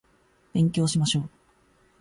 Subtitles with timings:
[0.55, 1.29] 勉強しましょう